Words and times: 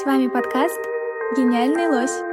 С 0.00 0.06
вами 0.06 0.26
подкаст 0.26 0.80
«Гениальный 1.36 1.86
лось». 1.86 2.31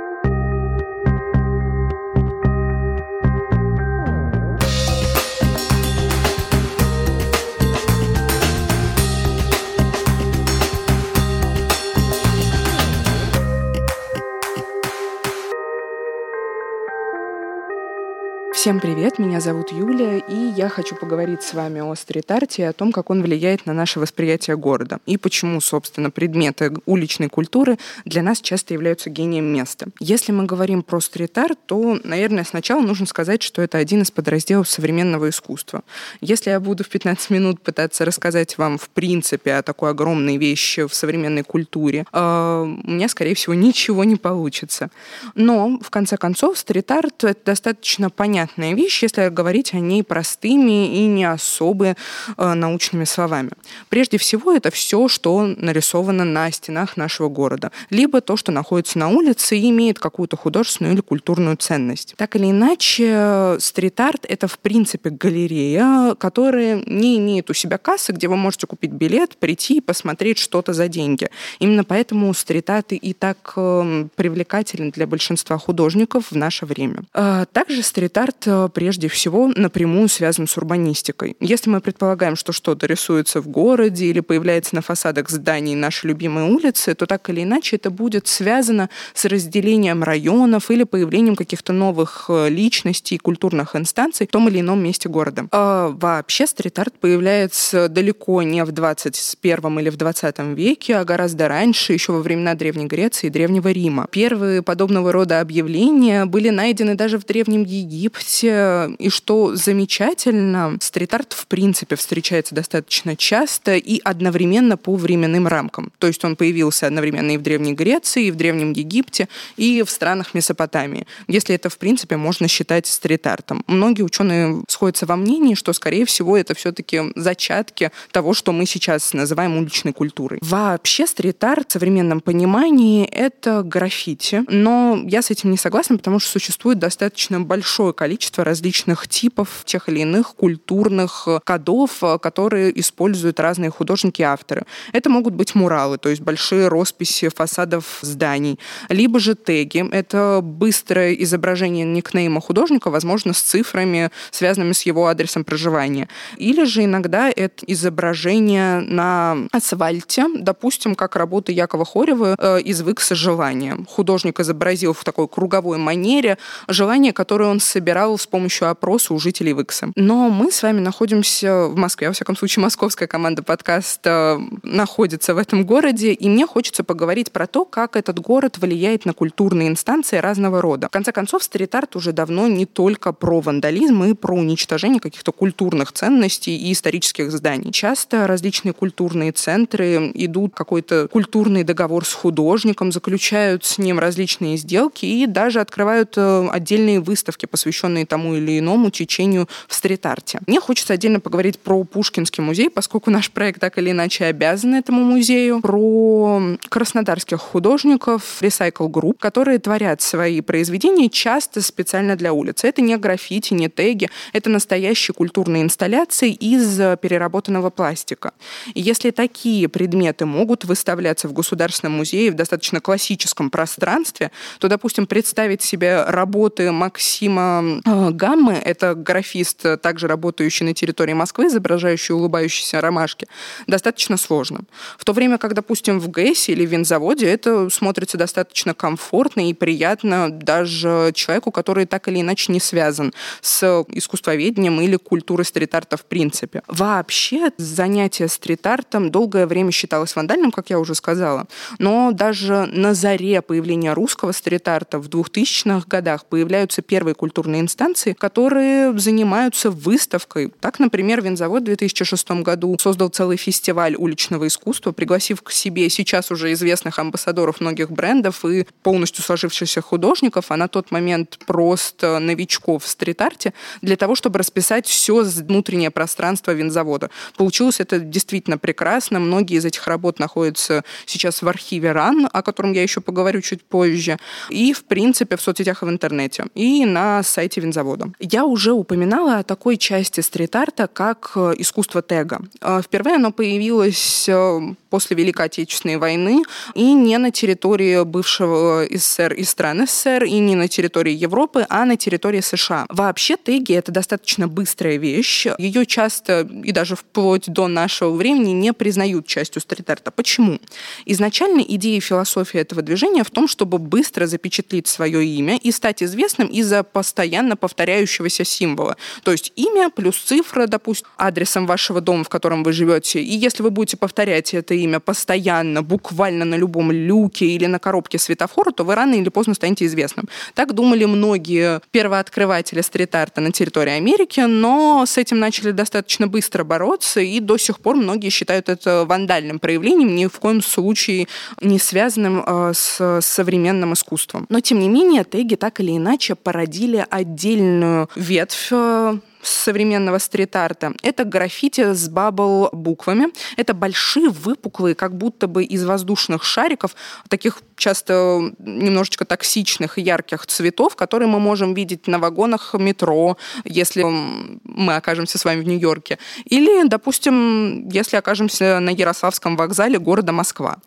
Всем 18.69 18.79
привет, 18.79 19.17
меня 19.17 19.39
зовут 19.39 19.71
Юлия, 19.71 20.19
и 20.19 20.53
я 20.55 20.69
хочу 20.69 20.95
поговорить 20.95 21.41
с 21.41 21.55
вами 21.55 21.79
о 21.79 21.95
стрит-арте 21.95 22.61
и 22.61 22.65
о 22.65 22.71
том, 22.71 22.91
как 22.91 23.09
он 23.09 23.23
влияет 23.23 23.65
на 23.65 23.73
наше 23.73 23.99
восприятие 23.99 24.57
города, 24.57 24.99
и 25.07 25.17
почему, 25.17 25.59
собственно, 25.59 26.11
предметы 26.11 26.71
уличной 26.85 27.29
культуры 27.29 27.79
для 28.05 28.21
нас 28.21 28.39
часто 28.39 28.75
являются 28.75 29.09
гением 29.09 29.45
места. 29.45 29.87
Если 29.99 30.31
мы 30.31 30.45
говорим 30.45 30.83
про 30.83 30.99
стрит-арт, 30.99 31.57
то, 31.65 31.99
наверное, 32.03 32.43
сначала 32.43 32.81
нужно 32.81 33.07
сказать, 33.07 33.41
что 33.41 33.63
это 33.63 33.79
один 33.79 34.03
из 34.03 34.11
подразделов 34.11 34.69
современного 34.69 35.29
искусства. 35.29 35.81
Если 36.21 36.51
я 36.51 36.59
буду 36.59 36.83
в 36.83 36.89
15 36.89 37.31
минут 37.31 37.61
пытаться 37.61 38.05
рассказать 38.05 38.59
вам, 38.59 38.77
в 38.77 38.89
принципе, 38.89 39.55
о 39.55 39.63
такой 39.63 39.89
огромной 39.89 40.37
вещи 40.37 40.85
в 40.85 40.93
современной 40.93 41.41
культуре, 41.41 42.05
э, 42.13 42.61
у 42.61 42.91
меня, 42.91 43.09
скорее 43.09 43.33
всего, 43.33 43.55
ничего 43.55 44.03
не 44.03 44.15
получится. 44.15 44.91
Но, 45.33 45.79
в 45.81 45.89
конце 45.89 46.17
концов, 46.17 46.59
стрит-арт— 46.59 47.23
это 47.23 47.45
достаточно 47.45 48.11
понятно 48.11 48.58
понятная 48.59 48.73
вещь, 48.73 49.03
если 49.03 49.29
говорить 49.29 49.73
о 49.73 49.79
ней 49.79 50.03
простыми 50.03 50.93
и 50.95 51.07
не 51.07 51.25
особо 51.25 51.95
э, 52.37 52.53
научными 52.53 53.05
словами. 53.05 53.51
Прежде 53.89 54.17
всего, 54.17 54.51
это 54.51 54.69
все, 54.69 55.07
что 55.07 55.45
нарисовано 55.57 56.25
на 56.25 56.51
стенах 56.51 56.97
нашего 56.97 57.29
города, 57.29 57.71
либо 57.89 58.21
то, 58.21 58.35
что 58.37 58.51
находится 58.51 58.99
на 58.99 59.07
улице 59.09 59.57
и 59.57 59.69
имеет 59.69 59.99
какую-то 59.99 60.35
художественную 60.35 60.93
или 60.93 61.01
культурную 61.01 61.55
ценность. 61.55 62.15
Так 62.17 62.35
или 62.35 62.51
иначе, 62.51 63.57
стрит-арт— 63.59 64.25
это, 64.29 64.47
в 64.47 64.59
принципе, 64.59 65.09
галерея, 65.09 66.15
которая 66.15 66.83
не 66.85 67.17
имеет 67.17 67.49
у 67.49 67.53
себя 67.53 67.77
кассы, 67.77 68.11
где 68.11 68.27
вы 68.27 68.35
можете 68.35 68.67
купить 68.67 68.91
билет, 68.91 69.37
прийти 69.37 69.77
и 69.77 69.81
посмотреть 69.81 70.37
что-то 70.37 70.73
за 70.73 70.87
деньги. 70.87 71.29
Именно 71.59 71.83
поэтому 71.83 72.33
стрит-арт 72.33 72.91
и 72.91 73.13
так 73.13 73.53
э, 73.55 74.07
привлекателен 74.15 74.91
для 74.91 75.07
большинства 75.07 75.57
художников 75.57 76.31
в 76.31 76.35
наше 76.35 76.65
время. 76.65 77.03
Э, 77.13 77.45
также 77.51 77.83
стрит-арт 77.83 78.38
Э, 78.45 78.69
прежде 78.73 79.07
всего 79.07 79.47
напрямую 79.55 80.07
связан 80.09 80.47
с 80.47 80.57
урбанистикой. 80.57 81.35
Если 81.39 81.69
мы 81.69 81.81
предполагаем, 81.81 82.35
что 82.35 82.51
что-то 82.51 82.85
рисуется 82.85 83.41
в 83.41 83.47
городе 83.47 84.05
или 84.05 84.19
появляется 84.19 84.75
на 84.75 84.81
фасадах 84.81 85.29
зданий 85.29 85.75
нашей 85.75 86.07
любимой 86.07 86.43
улицы, 86.43 86.93
то 86.95 87.05
так 87.05 87.29
или 87.29 87.43
иначе 87.43 87.75
это 87.75 87.89
будет 87.89 88.27
связано 88.27 88.89
с 89.13 89.25
разделением 89.25 90.03
районов 90.03 90.71
или 90.71 90.83
появлением 90.83 91.35
каких-то 91.35 91.73
новых 91.73 92.25
э, 92.29 92.49
личностей, 92.49 93.17
культурных 93.17 93.75
инстанций 93.75 94.27
в 94.27 94.31
том 94.31 94.47
или 94.49 94.59
ином 94.59 94.83
месте 94.83 95.09
города. 95.09 95.47
А 95.51 95.89
вообще 95.89 96.47
стрит-арт 96.47 96.99
появляется 96.99 97.89
далеко 97.89 98.41
не 98.43 98.63
в 98.63 98.71
21 98.71 99.79
или 99.79 99.89
в 99.89 99.97
20 99.97 100.39
веке, 100.55 100.97
а 100.97 101.03
гораздо 101.03 101.47
раньше, 101.47 101.93
еще 101.93 102.13
во 102.13 102.21
времена 102.21 102.55
Древней 102.55 102.85
Греции 102.85 103.27
и 103.27 103.29
Древнего 103.29 103.69
Рима. 103.69 104.07
Первые 104.11 104.61
подобного 104.61 105.11
рода 105.11 105.39
объявления 105.39 106.25
были 106.25 106.49
найдены 106.49 106.95
даже 106.95 107.17
в 107.17 107.25
Древнем 107.25 107.63
Египте, 107.63 108.28
и 108.43 109.09
что 109.09 109.55
замечательно, 109.55 110.77
стрит-арт 110.79 111.33
в 111.33 111.47
принципе 111.47 111.95
встречается 111.95 112.53
достаточно 112.53 113.15
часто 113.15 113.75
и 113.75 113.99
одновременно 114.03 114.77
по 114.77 114.95
временным 114.95 115.47
рамкам. 115.47 115.91
То 115.97 116.07
есть 116.07 116.23
он 116.23 116.35
появился 116.35 116.87
одновременно 116.87 117.31
и 117.31 117.37
в 117.37 117.41
Древней 117.41 117.73
Греции, 117.73 118.25
и 118.25 118.31
в 118.31 118.35
Древнем 118.35 118.73
Египте, 118.73 119.27
и 119.57 119.81
в 119.83 119.89
странах 119.89 120.33
Месопотамии. 120.33 121.07
Если 121.27 121.55
это, 121.55 121.69
в 121.69 121.77
принципе, 121.77 122.17
можно 122.17 122.47
считать 122.47 122.85
стрит-артом. 122.87 123.63
Многие 123.67 124.03
ученые 124.03 124.63
сходятся 124.67 125.05
во 125.05 125.15
мнении, 125.15 125.55
что, 125.55 125.73
скорее 125.73 126.05
всего, 126.05 126.37
это 126.37 126.53
все-таки 126.53 127.01
зачатки 127.15 127.91
того, 128.11 128.33
что 128.33 128.51
мы 128.51 128.65
сейчас 128.65 129.13
называем 129.13 129.57
уличной 129.57 129.93
культурой. 129.93 130.39
Вообще 130.41 131.07
стрит-арт 131.07 131.69
в 131.69 131.73
современном 131.73 132.21
понимании— 132.21 133.05
это 133.11 133.63
граффити, 133.63 134.43
но 134.47 135.01
я 135.05 135.21
с 135.21 135.31
этим 135.31 135.51
не 135.51 135.57
согласна, 135.57 135.97
потому 135.97 136.19
что 136.19 136.29
существует 136.29 136.79
достаточно 136.79 137.39
большое 137.41 137.93
количество 137.93 138.18
количество 138.19 138.43
различных 138.43 139.07
типов 139.07 139.63
тех 139.63 139.87
или 139.87 139.99
иных 139.99 140.35
культурных 140.35 141.23
э, 141.27 141.39
кодов, 141.45 142.03
э, 142.03 142.17
которые 142.19 142.77
используют 142.77 143.39
разные 143.39 143.69
художники 143.69 144.21
и 144.21 144.25
авторы. 144.25 144.65
Это 144.91 145.09
могут 145.09 145.33
быть 145.33 145.55
муралы, 145.55 145.97
то 145.97 146.09
есть 146.09 146.21
большие 146.21 146.67
росписи 146.67 147.29
фасадов 147.29 147.99
зданий, 148.01 148.59
либо 148.89 149.19
же 149.19 149.35
теги. 149.35 149.89
Это 149.91 150.41
быстрое 150.43 151.13
изображение 151.13 151.85
никнейма 151.85 152.41
художника, 152.41 152.89
возможно, 152.89 153.31
с 153.33 153.39
цифрами, 153.39 154.09
связанными 154.31 154.73
с 154.73 154.81
его 154.81 155.07
адресом 155.07 155.45
проживания. 155.45 156.09
Или 156.35 156.65
же 156.65 156.83
иногда 156.83 157.29
это 157.29 157.63
изображение 157.67 158.81
на 158.81 159.37
асфальте, 159.53 160.25
допустим, 160.35 160.95
как 160.95 161.15
работа 161.15 161.53
Якова 161.53 161.85
Хорева 161.85 162.35
э, 162.37 162.61
из 162.61 162.81
Выкса 162.81 163.15
«Желание». 163.15 163.77
Художник 163.87 164.41
изобразил 164.41 164.91
в 164.91 165.05
такой 165.05 165.29
круговой 165.29 165.77
манере 165.77 166.37
желание, 166.67 167.13
которое 167.13 167.49
он 167.49 167.61
собирал 167.61 168.08
собрал 168.09 168.17
с 168.17 168.27
помощью 168.27 168.69
опроса 168.69 169.13
у 169.13 169.19
жителей 169.19 169.53
Викса. 169.53 169.91
Но 169.95 170.29
мы 170.29 170.51
с 170.51 170.63
вами 170.63 170.79
находимся 170.79 171.67
в 171.67 171.75
Москве. 171.75 172.07
Во 172.07 172.13
всяком 172.13 172.35
случае, 172.35 172.63
московская 172.63 173.07
команда 173.07 173.43
подкаста 173.43 174.39
находится 174.63 175.33
в 175.33 175.37
этом 175.37 175.65
городе, 175.65 176.13
и 176.13 176.29
мне 176.29 176.45
хочется 176.45 176.83
поговорить 176.83 177.31
про 177.31 177.47
то, 177.47 177.65
как 177.65 177.95
этот 177.95 178.19
город 178.19 178.57
влияет 178.57 179.05
на 179.05 179.13
культурные 179.13 179.67
инстанции 179.67 180.17
разного 180.17 180.61
рода. 180.61 180.87
В 180.87 180.91
конце 180.91 181.11
концов, 181.11 181.43
стрит-арт 181.43 181.95
уже 181.95 182.11
давно 182.11 182.47
не 182.47 182.65
только 182.65 183.13
про 183.13 183.41
вандализм 183.41 184.03
и 184.03 184.13
про 184.13 184.33
уничтожение 184.33 184.99
каких-то 184.99 185.31
культурных 185.31 185.91
ценностей 185.91 186.57
и 186.57 186.71
исторических 186.71 187.31
зданий. 187.31 187.71
Часто 187.71 188.27
различные 188.27 188.73
культурные 188.73 189.31
центры 189.31 190.11
идут 190.13 190.53
какой-то 190.55 191.07
культурный 191.07 191.63
договор 191.63 192.05
с 192.05 192.13
художником, 192.13 192.91
заключают 192.91 193.65
с 193.65 193.77
ним 193.77 193.99
различные 193.99 194.57
сделки 194.57 195.05
и 195.05 195.25
даже 195.27 195.59
открывают 195.59 196.13
э, 196.17 196.47
отдельные 196.51 196.99
выставки, 196.99 197.45
посвященные 197.45 197.98
посвященные 197.99 198.05
тому 198.05 198.35
или 198.35 198.59
иному 198.59 198.89
течению 198.89 199.47
в 199.67 199.73
стрит-арте. 199.73 200.39
Мне 200.47 200.59
хочется 200.59 200.93
отдельно 200.93 201.19
поговорить 201.19 201.59
про 201.59 201.83
Пушкинский 201.83 202.43
музей, 202.43 202.69
поскольку 202.69 203.11
наш 203.11 203.29
проект 203.29 203.59
так 203.59 203.77
или 203.77 203.91
иначе 203.91 204.25
обязан 204.25 204.75
этому 204.75 205.03
музею, 205.03 205.61
про 205.61 206.41
краснодарских 206.69 207.39
художников 207.39 208.41
Recycle 208.41 208.89
Group, 208.89 209.17
которые 209.19 209.59
творят 209.59 210.01
свои 210.01 210.41
произведения 210.41 211.09
часто 211.09 211.61
специально 211.61 212.15
для 212.15 212.31
улицы. 212.33 212.67
Это 212.67 212.81
не 212.81 212.97
граффити, 212.97 213.53
не 213.53 213.69
теги, 213.69 214.09
это 214.33 214.49
настоящие 214.49 215.13
культурные 215.13 215.63
инсталляции 215.63 216.31
из 216.31 216.77
переработанного 216.99 217.69
пластика. 217.69 218.31
И 218.73 218.81
если 218.81 219.11
такие 219.11 219.67
предметы 219.67 220.25
могут 220.25 220.65
выставляться 220.65 221.27
в 221.27 221.33
Государственном 221.33 221.97
музее 221.97 222.31
в 222.31 222.35
достаточно 222.35 222.79
классическом 222.79 223.49
пространстве, 223.49 224.31
то, 224.59 224.67
допустим, 224.67 225.07
представить 225.07 225.61
себе 225.61 226.03
работы 226.05 226.71
Максима 226.71 227.81
гаммы— 228.11 228.53
это 228.63 228.95
графист, 228.95 229.65
также 229.81 230.07
работающий 230.07 230.65
на 230.65 230.73
территории 230.73 231.13
Москвы, 231.13 231.47
изображающий 231.47 232.13
улыбающиеся 232.13 232.81
ромашки, 232.81 233.27
достаточно 233.67 234.17
сложно. 234.17 234.61
В 234.97 235.05
то 235.05 235.13
время 235.13 235.37
как, 235.37 235.53
допустим, 235.53 235.99
в 235.99 236.09
ГЭСе 236.09 236.51
или 236.51 236.65
в 236.65 236.69
винзаводе 236.69 237.27
это 237.27 237.69
смотрится 237.69 238.17
достаточно 238.17 238.73
комфортно 238.73 239.49
и 239.49 239.53
приятно 239.53 240.29
даже 240.29 241.11
человеку, 241.13 241.51
который 241.51 241.85
так 241.85 242.07
или 242.07 242.21
иначе 242.21 242.51
не 242.51 242.59
связан 242.59 243.13
с 243.41 243.83
искусствоведением 243.89 244.81
или 244.81 244.95
культурой 244.95 245.45
стрит-арта 245.45 245.97
в 245.97 246.05
принципе. 246.05 246.61
Вообще 246.67 247.51
занятие 247.57 248.27
стрит-артом 248.27 249.11
долгое 249.11 249.47
время 249.47 249.71
считалось 249.71 250.15
вандальным, 250.15 250.51
как 250.51 250.69
я 250.69 250.79
уже 250.79 250.95
сказала, 250.95 251.47
но 251.79 252.11
даже 252.11 252.65
на 252.67 252.93
заре 252.93 253.41
появления 253.41 253.93
русского 253.93 254.31
стрит-арта 254.31 254.99
в 254.99 255.07
2000-х 255.07 255.85
годах 255.87 256.25
появляются 256.25 256.81
первые 256.81 257.15
культурные 257.15 257.61
инстанции, 257.61 257.78
которые 258.13 258.97
занимаются 258.99 259.71
выставкой. 259.71 260.51
Так, 260.59 260.79
например, 260.79 261.21
Винзавод 261.21 261.61
в 261.61 261.65
2006 261.65 262.31
году 262.43 262.75
создал 262.77 263.07
целый 263.07 263.37
фестиваль 263.37 263.95
уличного 263.95 264.47
искусства, 264.47 264.91
пригласив 264.91 265.41
к 265.41 265.51
себе 265.51 265.89
сейчас 265.89 266.29
уже 266.29 266.51
известных 266.51 266.99
амбассадоров 266.99 267.61
многих 267.61 267.89
брендов 267.89 268.43
и 268.43 268.67
полностью 268.83 269.23
сложившихся 269.23 269.79
художников, 269.79 270.45
а 270.49 270.57
на 270.57 270.67
тот 270.67 270.91
момент 270.91 271.39
просто 271.45 272.19
новичков 272.19 272.83
в 272.83 272.87
стрит-арте, 272.87 273.53
для 273.81 273.95
того, 273.95 274.15
чтобы 274.15 274.39
расписать 274.39 274.85
все 274.85 275.23
внутреннее 275.23 275.89
пространство 275.89 276.51
винзавода. 276.51 277.09
Получилось 277.37 277.79
это 277.79 277.99
действительно 277.99 278.57
прекрасно. 278.57 279.19
Многие 279.19 279.55
из 279.55 279.63
этих 279.63 279.87
работ 279.87 280.19
находятся 280.19 280.83
сейчас 281.05 281.41
в 281.41 281.47
архиве 281.47 281.93
РАН, 281.93 282.27
о 282.33 282.41
котором 282.41 282.73
я 282.73 282.83
еще 282.83 282.99
поговорю 282.99 283.39
чуть 283.39 283.63
позже, 283.63 284.17
и, 284.49 284.73
в 284.73 284.83
принципе, 284.83 285.37
в 285.37 285.41
соцсетях 285.41 285.81
и 285.81 285.85
в 285.85 285.89
интернете, 285.89 286.45
и 286.55 286.83
на 286.85 287.23
сайте 287.23 287.61
винзавода. 287.69 288.11
Я 288.19 288.45
уже 288.45 288.71
упоминала 288.71 289.37
о 289.37 289.43
такой 289.43 289.77
части 289.77 290.21
стрит-арта, 290.21 290.87
как 290.87 291.31
э, 291.35 291.53
искусство 291.57 292.01
тега. 292.01 292.41
Э, 292.61 292.81
впервые 292.83 293.15
оно 293.15 293.31
появилось 293.31 294.27
э, 294.27 294.59
после 294.89 295.15
Великой 295.15 295.45
Отечественной 295.45 295.97
войны 295.97 296.43
и 296.73 296.93
не 296.93 297.17
на 297.17 297.31
территории 297.31 298.03
бывшего 298.03 298.85
СССР 298.89 299.33
и 299.33 299.43
стран 299.43 299.87
СССР, 299.87 300.23
и 300.23 300.39
не 300.39 300.55
на 300.55 300.67
территории 300.67 301.13
Европы, 301.13 301.65
а 301.69 301.85
на 301.85 301.95
территории 301.95 302.41
США. 302.41 302.85
Вообще 302.89 303.37
теги— 303.37 303.73
это 303.75 303.91
достаточно 303.91 304.47
быстрая 304.47 304.97
вещь. 304.97 305.47
Ее 305.57 305.85
часто 305.85 306.47
и 306.63 306.71
даже 306.71 306.95
вплоть 306.95 307.47
до 307.47 307.67
нашего 307.67 308.11
времени 308.11 308.51
не 308.51 308.73
признают 308.73 309.27
частью 309.27 309.61
стрит-арта. 309.61 310.11
Почему? 310.11 310.59
Изначально 311.05 311.61
идея 311.61 311.97
и 311.97 311.99
философия 311.99 312.59
этого 312.59 312.81
движения 312.81 313.23
в 313.23 313.29
том, 313.29 313.47
чтобы 313.47 313.77
быстро 313.77 314.25
запечатлеть 314.25 314.87
свое 314.87 315.25
имя 315.25 315.57
и 315.57 315.71
стать 315.71 316.01
известным 316.03 316.47
из-за 316.47 316.83
постоянно 316.83 317.48
повторяющегося 317.55 318.43
символа. 318.43 318.97
То 319.23 319.31
есть 319.31 319.51
имя 319.55 319.89
плюс 319.89 320.17
цифра, 320.17 320.67
допустим, 320.67 321.07
адресом 321.17 321.65
вашего 321.65 322.01
дома, 322.01 322.23
в 322.23 322.29
котором 322.29 322.63
вы 322.63 322.73
живете. 322.73 323.21
И 323.21 323.35
если 323.35 323.63
вы 323.63 323.71
будете 323.71 323.97
повторять 323.97 324.53
это 324.53 324.73
имя 324.73 324.99
постоянно, 324.99 325.81
буквально 325.83 326.45
на 326.45 326.55
любом 326.55 326.91
люке 326.91 327.45
или 327.45 327.65
на 327.65 327.79
коробке 327.79 328.17
светофора, 328.17 328.71
то 328.71 328.83
вы 328.83 328.95
рано 328.95 329.15
или 329.15 329.29
поздно 329.29 329.53
станете 329.53 329.85
известным. 329.85 330.27
Так 330.53 330.73
думали 330.73 331.05
многие 331.05 331.81
первооткрыватели 331.91 332.81
стрит-арта 332.81 333.41
на 333.41 333.51
территории 333.51 333.93
Америки, 333.93 334.41
но 334.41 335.05
с 335.05 335.17
этим 335.17 335.39
начали 335.39 335.71
достаточно 335.71 336.27
быстро 336.27 336.63
бороться, 336.63 337.21
и 337.21 337.39
до 337.39 337.57
сих 337.57 337.79
пор 337.79 337.95
многие 337.95 338.29
считают 338.29 338.69
это 338.69 339.05
вандальным 339.05 339.59
проявлением, 339.59 340.15
ни 340.15 340.27
в 340.27 340.39
коем 340.39 340.61
случае 340.61 341.27
не 341.61 341.79
связанным 341.79 342.43
э, 342.45 342.73
с 342.73 343.21
современным 343.21 343.93
искусством. 343.93 344.45
Но, 344.49 344.59
тем 344.59 344.79
не 344.79 344.89
менее, 344.89 345.23
теги 345.23 345.55
так 345.55 345.79
или 345.79 345.95
иначе 345.97 346.35
породили 346.35 347.05
отдельную 347.39 348.09
ветвь 348.15 348.67
э, 348.71 349.19
современного 349.41 350.17
стрит-арта. 350.17 350.93
Это 351.01 351.23
граффити 351.23 351.93
с 351.93 352.09
бабл-буквами. 352.09 353.27
Это 353.55 353.73
большие, 353.73 354.29
выпуклые, 354.29 354.93
как 354.95 355.17
будто 355.17 355.47
бы 355.47 355.63
из 355.63 355.85
воздушных 355.85 356.43
шариков, 356.43 356.95
таких 357.29 357.61
часто 357.79 358.51
немножечко 358.59 359.25
токсичных 359.25 359.97
и 359.97 360.01
ярких 360.01 360.45
цветов, 360.45 360.95
которые 360.95 361.27
мы 361.27 361.39
можем 361.39 361.73
видеть 361.73 362.07
на 362.07 362.19
вагонах 362.19 362.75
метро, 362.75 363.37
если 363.63 364.03
мы 364.03 364.95
окажемся 364.95 365.37
с 365.37 365.45
вами 365.45 365.61
в 365.61 365.67
Нью-Йорке. 365.67 366.19
Или, 366.45 366.87
допустим, 366.87 367.89
если 367.89 368.17
окажемся 368.17 368.79
на 368.79 368.89
Ярославском 368.89 369.55
вокзале 369.55 369.97
города 369.97 370.31
Москва. 370.31 370.77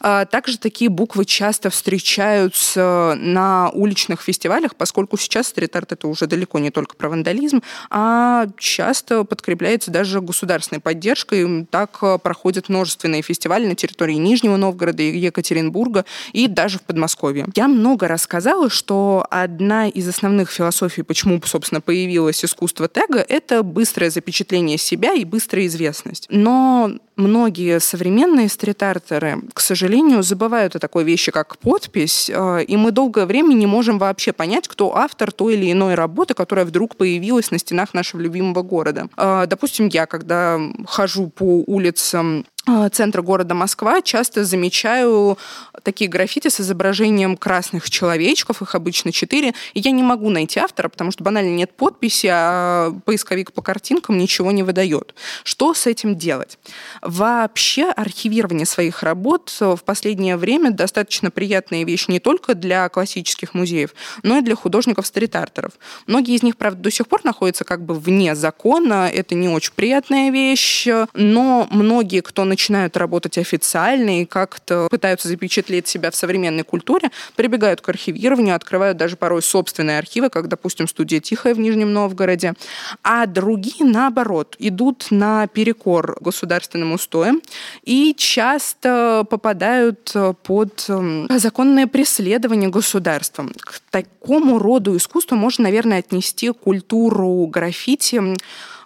А, 0.00 0.24
также 0.26 0.58
такие 0.58 0.90
буквы 0.90 1.24
часто 1.24 1.70
встречаются 1.70 3.14
на 3.16 3.70
уличных 3.70 4.20
фестивалях, 4.20 4.76
поскольку 4.76 5.16
сейчас 5.16 5.48
стрит-арт 5.48 5.92
это 5.92 6.08
уже 6.08 6.26
далеко 6.26 6.58
не 6.58 6.70
только 6.70 6.96
про 6.96 7.08
вандализм, 7.08 7.62
а 7.90 8.46
часто 8.58 9.24
подкрепляется 9.24 9.90
даже 9.90 10.20
государственной 10.20 10.80
поддержкой. 10.80 11.66
Так 11.70 11.98
э, 12.02 12.18
проходят 12.18 12.68
множественные 12.68 13.22
фестивали 13.22 13.66
на 13.66 13.74
территории 13.74 14.14
Нижнего 14.14 14.56
Новгорода 14.56 15.02
и 15.02 15.16
Екатеринбурга 15.18 16.04
и 16.34 16.48
даже 16.48 16.78
в 16.78 16.82
Подмосковье. 16.82 17.46
Я 17.54 17.68
много 17.68 18.08
рассказала, 18.08 18.68
что 18.68 19.24
одна 19.30 19.88
из 19.88 20.06
основных 20.06 20.50
философий, 20.50 21.02
почему, 21.02 21.40
собственно, 21.44 21.80
появилось 21.80 22.44
искусство 22.44 22.88
тега, 22.88 23.24
это 23.26 23.62
быстрое 23.62 24.10
запечатление 24.10 24.76
себя 24.76 25.14
и 25.14 25.24
быстрая 25.24 25.66
известность. 25.66 26.26
Но 26.28 26.90
многие 27.16 27.78
современные 27.78 28.48
стрит-артеры, 28.48 29.42
к 29.52 29.60
сожалению, 29.60 30.24
забывают 30.24 30.74
о 30.74 30.80
такой 30.80 31.04
вещи, 31.04 31.30
как 31.30 31.56
подпись, 31.58 32.28
э, 32.28 32.64
и 32.64 32.76
мы 32.76 32.90
долгое 32.90 33.26
время 33.26 33.54
не 33.54 33.66
можем 33.66 33.98
вообще 33.98 34.32
понять, 34.32 34.66
кто 34.66 34.96
автор 34.96 35.30
той 35.30 35.54
или 35.54 35.70
иной 35.70 35.94
работы, 35.94 36.34
которая 36.34 36.66
вдруг 36.66 36.96
появилась 36.96 37.52
на 37.52 37.58
стенах 37.58 37.94
нашего 37.94 38.20
любимого 38.20 38.62
города. 38.62 39.08
А, 39.16 39.46
допустим, 39.46 39.86
я, 39.86 40.06
когда 40.06 40.58
хожу 40.86 41.28
по 41.28 41.62
улицам 41.66 42.44
центра 42.92 43.22
города 43.22 43.54
Москва 43.54 44.00
часто 44.02 44.44
замечаю 44.44 45.38
такие 45.82 46.08
граффити 46.08 46.48
с 46.48 46.60
изображением 46.60 47.36
красных 47.36 47.90
человечков, 47.90 48.62
их 48.62 48.74
обычно 48.74 49.12
четыре, 49.12 49.54
и 49.74 49.80
я 49.80 49.90
не 49.90 50.02
могу 50.02 50.30
найти 50.30 50.60
автора, 50.60 50.88
потому 50.88 51.10
что 51.10 51.22
банально 51.24 51.54
нет 51.54 51.72
подписи, 51.72 52.28
а 52.30 52.90
поисковик 53.04 53.52
по 53.52 53.60
картинкам 53.60 54.16
ничего 54.16 54.50
не 54.50 54.62
выдает. 54.62 55.14
Что 55.42 55.74
с 55.74 55.86
этим 55.86 56.16
делать? 56.16 56.58
Вообще 57.02 57.90
архивирование 57.90 58.66
своих 58.66 59.02
работ 59.02 59.54
в 59.60 59.80
последнее 59.84 60.36
время 60.36 60.70
достаточно 60.70 61.30
приятная 61.30 61.84
вещь 61.84 62.08
не 62.08 62.20
только 62.20 62.54
для 62.54 62.88
классических 62.88 63.52
музеев, 63.54 63.94
но 64.22 64.38
и 64.38 64.42
для 64.42 64.54
художников-стрит-артеров. 64.54 65.72
Многие 66.06 66.34
из 66.34 66.42
них, 66.42 66.56
правда, 66.56 66.80
до 66.82 66.90
сих 66.90 67.08
пор 67.08 67.20
находятся 67.24 67.64
как 67.64 67.84
бы 67.84 67.94
вне 67.94 68.34
закона, 68.34 69.10
это 69.12 69.34
не 69.34 69.48
очень 69.48 69.72
приятная 69.74 70.30
вещь, 70.30 70.86
но 71.12 71.66
многие, 71.70 72.20
кто 72.20 72.44
начинают 72.54 72.96
работать 72.96 73.36
официально 73.36 74.20
и 74.20 74.24
как-то 74.24 74.86
пытаются 74.88 75.26
запечатлеть 75.26 75.88
себя 75.88 76.12
в 76.12 76.14
современной 76.14 76.62
культуре, 76.62 77.10
прибегают 77.34 77.80
к 77.80 77.88
архивированию, 77.88 78.54
открывают 78.54 78.96
даже 78.96 79.16
порой 79.16 79.42
собственные 79.42 79.98
архивы, 79.98 80.30
как, 80.30 80.46
допустим, 80.46 80.86
студия 80.86 81.18
«Тихая» 81.18 81.54
в 81.54 81.58
Нижнем 81.58 81.92
Новгороде. 81.92 82.54
А 83.02 83.26
другие, 83.26 83.84
наоборот, 83.84 84.54
идут 84.60 85.08
на 85.10 85.48
перекор 85.48 86.16
государственным 86.20 86.92
устоям 86.92 87.42
и 87.82 88.14
часто 88.16 89.26
попадают 89.28 90.14
под 90.44 90.86
эм, 90.88 91.26
законное 91.28 91.88
преследование 91.88 92.70
государством. 92.70 93.52
К 93.58 93.80
такому 93.90 94.60
роду 94.60 94.96
искусства 94.96 95.34
можно, 95.34 95.64
наверное, 95.64 95.98
отнести 95.98 96.50
культуру 96.50 97.46
граффити, 97.46 98.36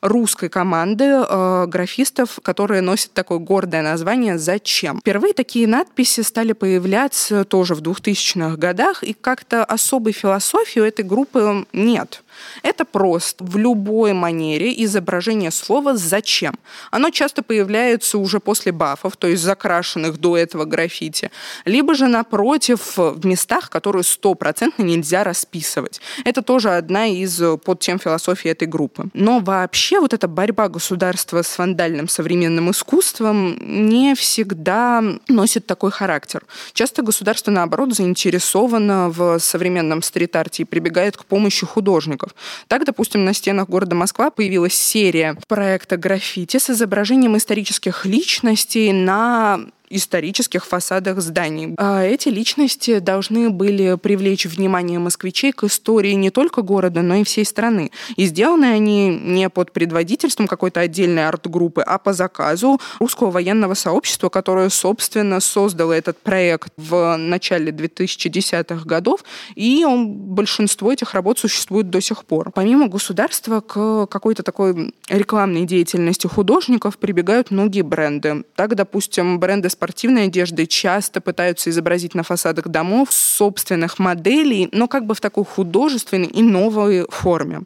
русской 0.01 0.49
команды 0.49 1.05
э, 1.05 1.67
графистов, 1.67 2.39
которые 2.43 2.81
носят 2.81 3.13
такое 3.13 3.39
гордое 3.39 3.83
название 3.83 4.39
«Зачем?». 4.39 5.01
Впервые 5.01 5.35
такие 5.35 5.67
надписи 5.67 6.21
стали 6.21 6.53
появляться 6.53 7.45
тоже 7.45 7.75
в 7.75 7.83
2000-х 7.83 8.57
годах, 8.57 9.03
и 9.03 9.13
как-то 9.13 9.65
особой 9.65 10.13
философии 10.13 10.81
у 10.81 10.85
этой 10.85 11.05
группы 11.05 11.67
нет. 11.73 12.23
Это 12.63 12.85
просто 12.85 13.45
в 13.45 13.57
любой 13.57 14.13
манере 14.13 14.73
изображение 14.85 15.51
слова 15.51 15.97
«зачем». 15.97 16.55
Оно 16.91 17.11
часто 17.11 17.43
появляется 17.43 18.19
уже 18.19 18.41
после 18.41 18.73
бафов, 18.73 19.17
то 19.17 19.27
есть 19.27 19.43
закрашенных 19.43 20.19
до 20.19 20.37
этого 20.37 20.65
граффити, 20.65 21.31
либо 21.65 21.95
же 21.95 22.07
напротив 22.07 22.97
в 22.97 23.25
местах, 23.25 23.71
которые 23.71 24.03
стопроцентно 24.03 24.83
нельзя 24.83 25.25
расписывать. 25.25 26.01
Это 26.25 26.43
тоже 26.43 26.71
одна 26.71 27.07
из 27.07 27.41
подтем 27.65 27.99
философии 27.99 28.51
этой 28.51 28.69
группы. 28.69 29.09
Но 29.15 29.41
вообще 29.41 30.01
вот 30.01 30.15
эта 30.15 30.29
борьба 30.29 30.69
государства 30.69 31.43
с 31.43 31.59
вандальным 31.59 32.09
современным 32.09 32.71
искусством 32.71 33.57
не 33.61 34.15
всегда 34.15 35.03
носит 35.29 35.67
такой 35.67 35.91
характер. 35.91 36.45
Часто 36.73 37.03
государство, 37.03 37.51
наоборот, 37.51 37.95
заинтересовано 37.95 39.09
в 39.11 39.39
современном 39.39 40.03
стрит-арте 40.03 40.63
и 40.63 40.67
прибегает 40.67 41.17
к 41.17 41.25
помощи 41.25 41.67
художников 41.67 42.28
художников. 42.29 42.35
Так, 42.69 42.85
допустим, 42.85 43.25
на 43.25 43.35
стенах 43.35 43.69
города 43.69 43.95
Москва 43.95 44.31
появилась 44.31 44.75
серия 44.75 45.37
проекта 45.49 45.97
граффити 45.97 46.59
с 46.59 46.71
изображением 46.71 47.37
исторических 47.37 48.07
личностей 48.07 48.93
на 48.93 49.61
исторических 49.91 50.65
фасадах 50.65 51.21
зданий. 51.21 51.75
А 51.79 52.03
эти 52.03 52.29
личности 52.29 52.99
должны 52.99 53.51
были 53.51 53.97
привлечь 53.97 54.47
внимание 54.47 54.99
москвичей 54.99 55.53
к 55.53 55.65
истории 55.65 56.13
не 56.13 56.31
только 56.31 56.63
города, 56.63 57.03
но 57.03 57.17
и 57.17 57.25
всей 57.25 57.45
страны. 57.45 57.91
И 58.17 58.27
сделаны 58.27 58.67
они 58.67 59.09
не 59.09 59.49
под 59.49 59.73
предводительством 59.73 60.47
какой-то 60.47 60.81
отдельной 60.81 61.27
арт-группы, 61.27 61.83
а 61.83 61.99
по 61.99 62.13
заказу 62.13 62.81
русского 62.99 63.31
военного 63.31 63.75
сообщества, 63.75 64.29
которое, 64.29 64.69
собственно, 64.69 65.41
создало 65.41 65.93
этот 65.93 66.19
проект 66.19 66.73
в 66.77 67.17
начале 67.17 67.73
2010-х 67.73 68.85
годов, 68.85 69.25
и 69.55 69.85
он, 69.85 70.09
большинство 70.15 70.93
этих 70.93 71.15
работ 71.15 71.39
существует 71.39 71.91
до 71.91 72.01
сих 72.01 72.25
пор. 72.25 72.51
Помимо 72.53 72.89
государства 72.89 73.61
к 73.61 74.07
какой-то 74.07 74.43
такой 74.43 74.93
рекламной 75.09 75.65
деятельности 75.65 76.27
художников 76.27 76.99
прибегают 76.99 77.51
многие 77.51 77.83
бренды. 77.83 78.45
Так, 78.55 78.75
допустим, 78.75 79.39
бренды 79.39 79.69
спортивной 79.79 80.25
одежды 80.25 80.67
часто 80.67 81.21
пытаются 81.21 81.71
изобразить 81.71 82.17
на 82.17 82.25
фасадах 82.25 82.67
домов 82.67 83.13
собственных 83.13 84.01
моделей, 84.01 84.69
но 84.73 84.89
как 84.89 85.07
бы 85.07 85.15
в 85.15 85.21
такой 85.21 85.45
художественной 85.45 86.27
и 86.27 86.43
новой 86.43 87.07
форме. 87.09 87.61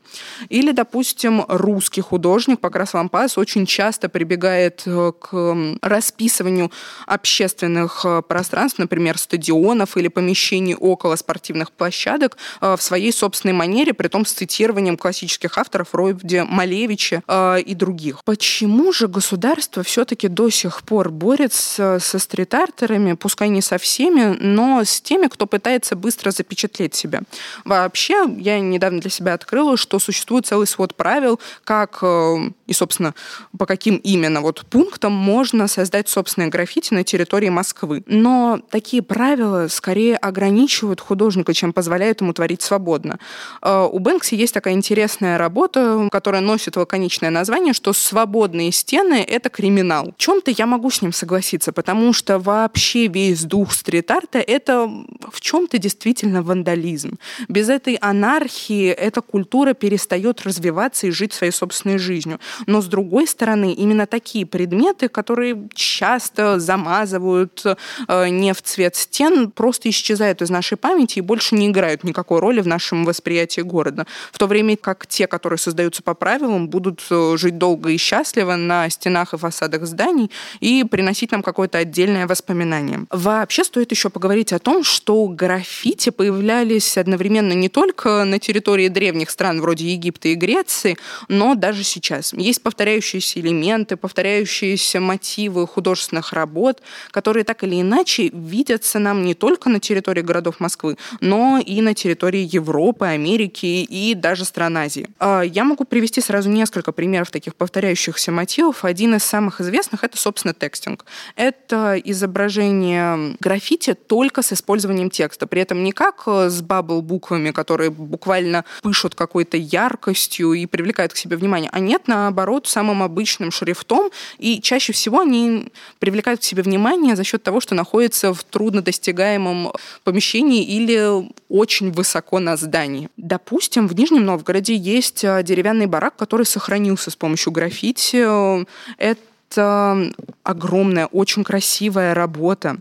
Или, 0.50 0.72
допустим, 0.72 1.42
русский 1.48 2.02
художник 2.02 2.60
Покрас 2.60 2.92
Лампас 2.92 3.38
очень 3.38 3.64
часто 3.64 4.10
прибегает 4.10 4.82
э, 4.84 5.12
к 5.18 5.56
расписыванию 5.80 6.70
общественных 7.06 8.04
э, 8.04 8.20
пространств, 8.20 8.78
например, 8.78 9.16
стадионов 9.16 9.96
или 9.96 10.08
помещений 10.08 10.74
около 10.74 11.16
спортивных 11.16 11.72
площадок 11.72 12.36
э, 12.60 12.76
в 12.76 12.82
своей 12.82 13.12
собственной 13.12 13.54
манере, 13.54 13.94
при 13.94 14.08
том 14.08 14.26
с 14.26 14.32
цитированием 14.32 14.98
классических 14.98 15.56
авторов 15.56 15.88
вроде 15.92 16.44
Малевича 16.44 17.22
и 17.66 17.74
других. 17.74 18.22
Почему 18.24 18.92
же 18.92 19.08
государство 19.08 19.82
все-таки 19.82 20.28
до 20.28 20.50
сих 20.50 20.82
пор 20.82 21.10
борется 21.10 21.98
со 22.02 22.18
стрит-артерами, 22.18 23.14
пускай 23.14 23.48
не 23.48 23.62
со 23.62 23.78
всеми, 23.78 24.36
но 24.38 24.84
с 24.84 25.00
теми, 25.00 25.26
кто 25.26 25.46
пытается 25.46 25.96
быстро 25.96 26.30
запечатлеть 26.30 26.94
себя. 26.94 27.22
Вообще, 27.64 28.26
я 28.38 28.60
недавно 28.60 29.00
для 29.00 29.10
себя 29.10 29.34
открыла, 29.34 29.76
что 29.76 29.98
существует 29.98 30.46
целый 30.46 30.66
свод 30.66 30.94
правил, 30.94 31.40
как 31.64 31.98
э, 32.02 32.50
и, 32.72 32.74
собственно, 32.74 33.14
по 33.58 33.66
каким 33.66 33.96
именно 33.96 34.40
вот 34.40 34.64
пунктам 34.66 35.12
можно 35.12 35.68
создать 35.68 36.08
собственное 36.08 36.48
граффити 36.48 36.94
на 36.94 37.04
территории 37.04 37.50
Москвы. 37.50 38.02
Но 38.06 38.60
такие 38.70 39.02
правила 39.02 39.68
скорее 39.68 40.16
ограничивают 40.16 41.00
художника, 41.00 41.52
чем 41.52 41.74
позволяют 41.74 42.22
ему 42.22 42.32
творить 42.32 42.62
свободно. 42.62 43.18
Э, 43.60 43.86
у 43.90 43.98
Бэнкси 43.98 44.34
есть 44.34 44.54
такая 44.54 44.72
интересная 44.72 45.36
работа, 45.36 46.08
которая 46.10 46.40
носит 46.40 46.76
лаконичное 46.76 47.30
название, 47.30 47.74
что 47.74 47.92
свободные 47.92 48.72
стены— 48.72 49.22
это 49.28 49.50
криминал. 49.50 50.14
В 50.16 50.16
чем-то 50.16 50.50
я 50.50 50.66
могу 50.66 50.90
с 50.90 51.02
ним 51.02 51.12
согласиться, 51.12 51.72
потому 51.72 52.14
что 52.14 52.38
вообще 52.38 53.06
весь 53.06 53.44
дух 53.44 53.72
стрит-арта— 53.72 54.38
это 54.46 54.88
в 55.30 55.40
чем-то 55.40 55.76
действительно 55.76 56.42
вандализм. 56.42 57.18
Без 57.48 57.68
этой 57.68 57.96
анархии 57.96 58.88
эта 58.88 59.20
культура 59.20 59.74
перестает 59.74 60.40
развиваться 60.42 61.06
и 61.06 61.10
жить 61.10 61.34
своей 61.34 61.52
собственной 61.52 61.98
жизнью. 61.98 62.40
Но 62.66 62.80
с 62.80 62.86
другой 62.86 63.26
стороны, 63.26 63.72
именно 63.72 64.06
такие 64.06 64.46
предметы, 64.46 65.08
которые 65.08 65.68
часто 65.74 66.58
замазывают 66.58 67.64
э, 68.08 68.28
не 68.28 68.52
в 68.52 68.62
цвет 68.62 68.96
стен, 68.96 69.50
просто 69.50 69.88
исчезают 69.90 70.42
из 70.42 70.50
нашей 70.50 70.76
памяти 70.76 71.18
и 71.18 71.22
больше 71.22 71.54
не 71.54 71.68
играют 71.68 72.04
никакой 72.04 72.40
роли 72.40 72.60
в 72.60 72.66
нашем 72.66 73.04
восприятии 73.04 73.60
города. 73.60 74.06
В 74.32 74.38
то 74.38 74.46
время 74.46 74.76
как 74.76 75.06
те, 75.06 75.26
которые 75.26 75.58
создаются 75.58 76.02
по 76.02 76.14
правилам, 76.14 76.68
будут 76.68 77.04
э, 77.10 77.36
жить 77.36 77.58
долго 77.58 77.90
и 77.90 77.96
счастливо 77.96 78.56
на 78.56 78.88
стенах 78.90 79.34
и 79.34 79.38
фасадах 79.38 79.86
зданий 79.86 80.30
и 80.60 80.84
приносить 80.84 81.32
нам 81.32 81.42
какое-то 81.42 81.78
отдельное 81.78 82.26
воспоминание. 82.26 83.06
Вообще 83.10 83.64
стоит 83.64 83.90
еще 83.90 84.10
поговорить 84.10 84.52
о 84.52 84.58
том, 84.58 84.84
что 84.84 85.26
граффити 85.28 86.10
появлялись 86.10 86.98
одновременно 86.98 87.52
не 87.52 87.68
только 87.68 88.24
на 88.24 88.38
территории 88.38 88.88
древних 88.88 89.30
стран 89.30 89.60
вроде 89.60 89.86
Египта 89.92 90.28
и 90.28 90.34
Греции, 90.34 90.96
но 91.28 91.54
даже 91.54 91.84
сейчас. 91.84 92.32
Есть 92.42 92.62
повторяющиеся 92.62 93.40
элементы, 93.40 93.96
повторяющиеся 93.96 95.00
мотивы 95.00 95.66
художественных 95.66 96.32
работ, 96.32 96.82
которые 97.10 97.44
так 97.44 97.62
или 97.62 97.80
иначе 97.80 98.30
видятся 98.32 98.98
нам 98.98 99.24
не 99.24 99.34
только 99.34 99.68
на 99.68 99.80
территории 99.80 100.22
городов 100.22 100.58
Москвы, 100.58 100.96
но 101.20 101.58
и 101.64 101.80
на 101.80 101.94
территории 101.94 102.48
Европы, 102.50 103.06
Америки 103.06 103.66
и 103.66 104.14
даже 104.14 104.44
стран 104.44 104.76
Азии. 104.78 105.08
А, 105.18 105.42
я 105.42 105.64
могу 105.64 105.84
привести 105.84 106.20
сразу 106.20 106.50
несколько 106.50 106.92
примеров 106.92 107.30
таких 107.30 107.54
повторяющихся 107.54 108.32
мотивов. 108.32 108.84
Один 108.84 109.14
из 109.14 109.22
самых 109.22 109.60
известных— 109.60 110.04
это, 110.04 110.18
собственно, 110.18 110.54
текстинг. 110.54 111.04
Это 111.36 112.00
изображение 112.04 113.36
граффити 113.40 113.94
только 113.94 114.42
с 114.42 114.52
использованием 114.52 115.10
текста. 115.10 115.46
При 115.46 115.62
этом 115.62 115.84
не 115.84 115.92
как 115.92 116.24
э, 116.26 116.48
с 116.48 116.60
бабл-буквами, 116.60 117.50
которые 117.50 117.90
буквально 117.90 118.64
пышут 118.82 119.14
какой-то 119.14 119.56
яркостью 119.56 120.54
и 120.54 120.66
привлекают 120.66 121.12
к 121.12 121.16
себе 121.16 121.36
внимание, 121.36 121.70
а 121.72 121.78
нет, 121.78 122.08
наоборот, 122.32 122.66
самым 122.66 123.02
обычным 123.02 123.50
шрифтом. 123.50 124.10
И 124.38 124.60
чаще 124.60 124.92
всего 124.92 125.20
они 125.20 125.68
привлекают 125.98 126.40
к 126.40 126.44
себе 126.44 126.62
внимание 126.62 127.14
за 127.14 127.24
счет 127.24 127.42
того, 127.42 127.60
что 127.60 127.74
находятся 127.74 128.32
в 128.32 128.42
труднодостигаемом 128.42 129.72
помещении 130.02 130.64
или 130.64 131.28
очень 131.48 131.92
высоко 131.92 132.40
на 132.40 132.56
здании. 132.56 133.10
Допустим, 133.18 133.86
в 133.86 133.94
Нижнем 133.94 134.24
Новгороде 134.24 134.74
есть 134.74 135.24
э, 135.24 135.42
деревянный 135.42 135.86
барак, 135.86 136.16
который 136.16 136.46
сохранился 136.46 137.10
с 137.10 137.16
помощью 137.16 137.52
граффити. 137.52 138.64
Это 138.96 140.12
огромная, 140.42 141.06
очень 141.06 141.44
красивая 141.44 142.14
работа. 142.14 142.78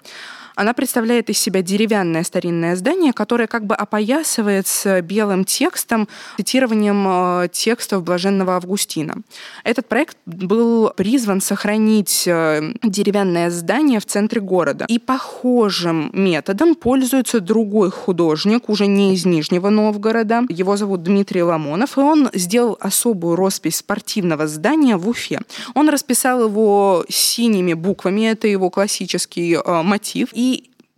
Она 0.56 0.74
представляет 0.74 1.30
из 1.30 1.38
себя 1.38 1.62
деревянное 1.62 2.24
старинное 2.24 2.76
здание, 2.76 3.14
которое 3.14 3.48
как 3.48 3.66
бы 3.66 3.76
опоясывается 3.76 5.02
белым 5.02 5.46
текстом, 5.46 6.08
цитированием 6.38 7.44
э, 7.44 7.48
текстов 7.52 8.04
Блаженного 8.04 8.56
Августина. 8.56 9.16
Этот 9.64 9.88
проект 9.88 10.18
был 10.26 10.92
призван 10.96 11.42
сохранить 11.42 12.28
э, 12.28 12.74
деревянное 12.84 13.50
здание 13.50 14.00
в 14.00 14.06
центре 14.06 14.42
города. 14.42 14.86
И 14.88 15.00
похожим 15.00 16.10
методом 16.14 16.76
пользуется 16.76 17.40
другой 17.40 17.92
художник, 17.92 18.70
уже 18.70 18.88
не 18.88 19.14
из 19.14 19.26
Нижнего 19.26 19.70
Новгорода. 19.70 20.44
Его 20.50 20.78
зовут 20.78 21.04
Дмитрий 21.04 21.44
Ламонов, 21.44 21.98
и 21.98 22.02
он 22.02 22.30
сделал 22.34 22.78
особую 22.80 23.36
роспись 23.36 23.78
спортивного 23.78 24.48
здания 24.48 24.98
в 24.98 25.08
Уфе. 25.08 25.40
Он 25.74 25.90
расписал 25.90 26.46
его 26.46 27.06
синими 27.10 27.74
буквами, 27.74 28.30
это 28.30 28.48
его 28.48 28.70
классический 28.70 29.56
э, 29.56 29.82
мотив, 29.82 30.30
и 30.34 30.51